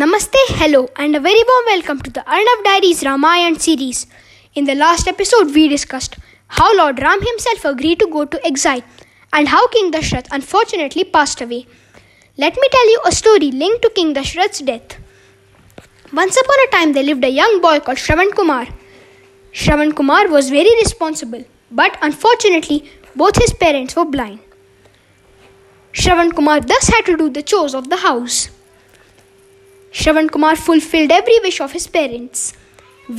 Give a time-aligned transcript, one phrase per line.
[0.00, 4.06] Namaste, hello, and a very warm welcome to the Arnav Diaries Ramayan series.
[4.54, 8.82] In the last episode, we discussed how Lord Ram himself agreed to go to exile
[9.32, 11.66] and how King Dashrath unfortunately passed away.
[12.36, 14.98] Let me tell you a story linked to King Dashrath's death.
[16.12, 18.66] Once upon a time, there lived a young boy called Shravan Kumar.
[19.54, 24.40] Shravan Kumar was very responsible, but unfortunately, both his parents were blind.
[25.94, 28.50] Shravan Kumar thus had to do the chores of the house.
[29.98, 32.52] Shravan Kumar fulfilled every wish of his parents.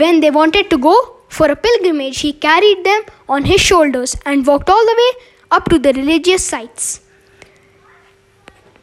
[0.02, 0.96] When they wanted to go
[1.28, 5.12] for a pilgrimage, he carried them on his shoulders and walked all the way
[5.50, 7.02] up to the religious sites.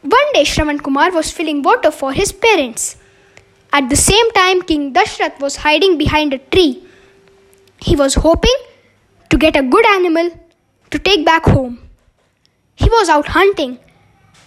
[0.02, 2.96] One day, Shravan Kumar was filling water for his parents.
[3.72, 6.82] At the same time, King Dashrath was hiding behind a tree.
[7.80, 8.56] He was hoping
[9.30, 10.30] to get a good animal
[10.90, 11.78] to take back home.
[12.74, 13.78] He was out hunting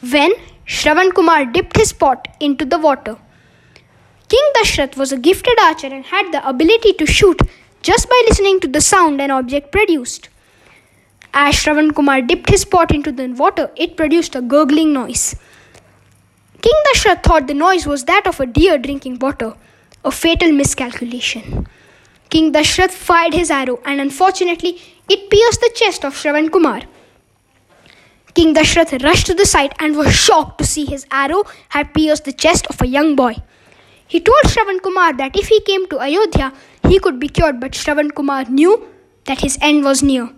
[0.01, 0.33] when
[0.65, 3.17] Shravan Kumar dipped his pot into the water.
[4.29, 7.39] King Dashrath was a gifted archer and had the ability to shoot
[7.81, 10.27] just by listening to the sound an object produced.
[11.33, 15.35] As Shravan Kumar dipped his pot into the water, it produced a gurgling noise.
[16.61, 19.53] King Dashrath thought the noise was that of a deer drinking water,
[20.03, 21.67] a fatal miscalculation.
[22.29, 26.81] King Dashrath fired his arrow and unfortunately it pierced the chest of Shravan Kumar.
[28.33, 32.25] King Dashrath rushed to the site and was shocked to see his arrow had pierced
[32.25, 33.35] the chest of a young boy.
[34.07, 36.53] He told Shravan Kumar that if he came to Ayodhya,
[36.87, 38.87] he could be cured, but Shravan Kumar knew
[39.25, 40.29] that his end was near.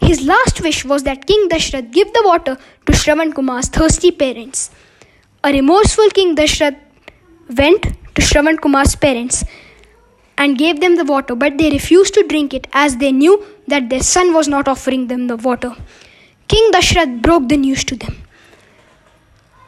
[0.00, 4.70] His last wish was that King Dashrath give the water to Shravan Kumar's thirsty parents.
[5.42, 6.78] A remorseful King Dashrath
[7.56, 7.82] went
[8.14, 9.44] to Shravan Kumar's parents
[10.38, 13.90] and gave them the water, but they refused to drink it as they knew that
[13.90, 15.74] their son was not offering them the water.
[16.48, 18.16] King Dashrath broke the news to them.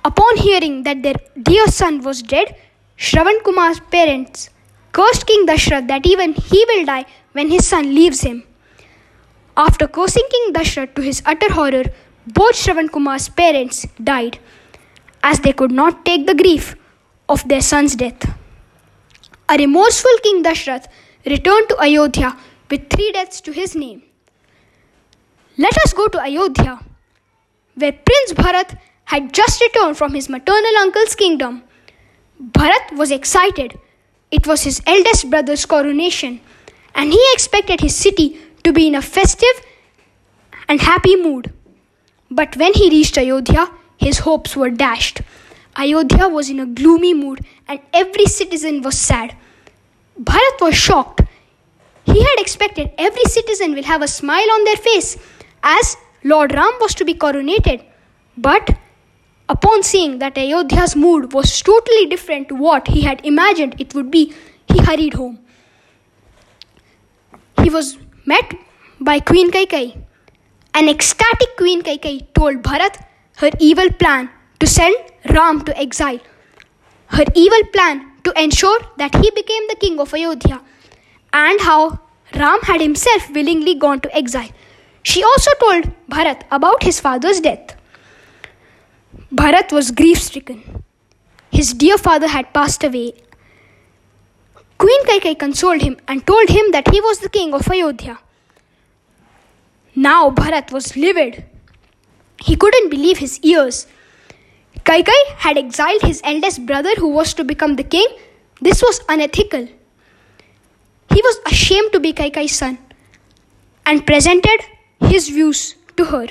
[0.04, 2.56] Upon hearing that their dear son was dead,
[3.06, 4.48] Shravan Kumar's parents
[4.92, 8.44] cursed King Dashrath that even he will die when his son leaves him.
[9.56, 11.86] After cursing King Dashrath to his utter horror,
[12.28, 14.38] both Shravan Kumar's parents died,
[15.24, 16.76] as they could not take the grief
[17.28, 18.22] of their son's death.
[19.48, 20.86] A remorseful King Dashrath
[21.26, 22.36] returned to Ayodhya
[22.70, 24.02] with three deaths to his name.
[25.58, 26.78] Let us go to Ayodhya,
[27.74, 31.64] where Prince Bharat had just returned from his maternal uncle's kingdom
[32.42, 33.78] Bharat was excited.
[34.32, 36.40] It was his eldest brother's coronation,
[36.92, 39.64] and he expected his city to be in a festive
[40.68, 41.52] and happy mood.
[42.30, 45.22] But when he reached Ayodhya, his hopes were dashed.
[45.76, 49.36] Ayodhya was in a gloomy mood, and every citizen was sad.
[50.20, 51.20] Bharat was shocked.
[52.04, 55.16] He had expected every citizen will have a smile on their face
[55.62, 57.84] as Lord Ram was to be coronated.
[58.36, 58.76] But
[59.52, 64.10] Upon seeing that Ayodhya's mood was totally different to what he had imagined it would
[64.10, 64.32] be,
[64.66, 65.40] he hurried home.
[67.62, 68.54] He was met
[68.98, 70.02] by Queen Kaikeyi.
[70.74, 72.96] An ecstatic Queen Kaikeyi told Bharat
[73.42, 74.30] her evil plan
[74.60, 74.96] to send
[75.28, 76.20] Ram to exile.
[77.08, 80.62] Her evil plan to ensure that he became the king of Ayodhya
[81.34, 82.00] and how
[82.34, 84.48] Ram had himself willingly gone to exile.
[85.02, 87.76] She also told Bharat about his father's death.
[89.34, 90.84] Bharat was grief stricken.
[91.50, 93.14] His dear father had passed away.
[94.76, 98.18] Queen Kaikeyi consoled him and told him that he was the king of Ayodhya.
[99.94, 101.44] Now Bharat was livid.
[102.40, 103.86] He couldn't believe his ears.
[104.84, 108.06] Kaikeyi had exiled his eldest brother who was to become the king.
[108.60, 109.66] This was unethical.
[111.08, 112.76] He was ashamed to be Kaikeyi's son
[113.86, 114.60] and presented
[115.00, 116.26] his views to her.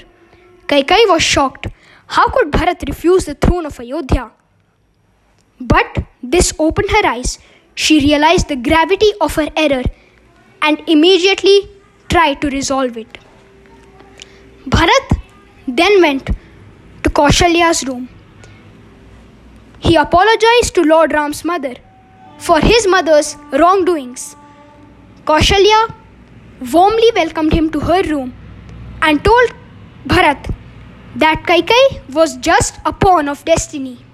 [0.68, 1.68] Kaikeyi was shocked.
[2.16, 4.32] How could Bharat refuse the throne of Ayodhya?
[5.62, 7.40] But this opened her eyes.
[7.76, 9.84] She realized the gravity of her error
[10.62, 11.70] and immediately
[12.10, 13.18] tried to resolve it.
[14.68, 15.18] Bharat
[15.68, 16.26] then went
[17.04, 18.10] to Kaushalya's room.
[19.80, 21.76] He apologized to Lord Ram's mother
[22.38, 24.36] for his mother's wrongdoings.
[25.24, 25.96] Kaushalya
[26.74, 28.34] warmly welcomed him to her room
[29.02, 29.54] and told
[30.08, 30.54] Bharat
[31.16, 34.06] that Kaikeyi was just a pawn of destiny.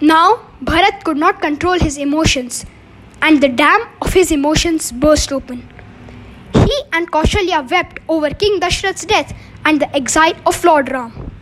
[0.00, 2.64] Now Bharat could not control his emotions,
[3.22, 5.68] and the dam of his emotions burst open.
[6.54, 9.34] He and Kaushalya wept over King Dashrath's death
[9.64, 11.32] and the exile of Lord Ram.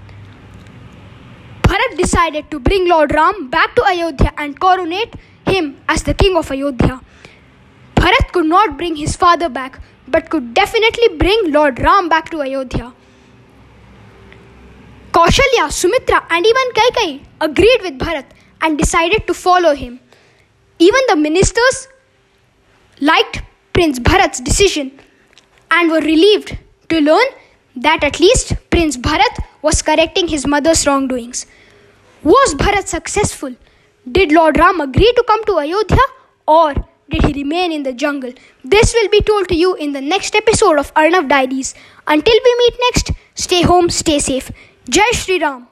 [1.63, 5.15] Bharat decided to bring Lord Ram back to Ayodhya and coronate
[5.47, 7.01] him as the king of Ayodhya.
[7.97, 12.41] Bharat could not bring his father back, but could definitely bring Lord Ram back to
[12.41, 12.93] Ayodhya.
[15.15, 18.27] Kaushalya, Sumitra, and even Kaikeyi agreed with Bharat
[18.61, 20.01] and decided to follow him.
[20.81, 21.87] Even the ministers
[23.01, 24.91] liked Prince Bharat's decision
[25.71, 26.59] and were relieved
[26.89, 27.27] to learn
[27.77, 31.47] that at least Prince Bharat was correcting his mother's wrongdoings.
[32.25, 33.55] Was Bharat successful?
[34.11, 36.07] Did Lord Ram agree to come to Ayodhya
[36.49, 36.75] or
[37.09, 38.33] did he remain in the jungle?
[38.65, 41.75] This will be told to you in the next episode of Arnav Diaries.
[42.07, 44.51] Until we meet next, stay home, stay safe.
[44.91, 45.65] Jai Shri Ram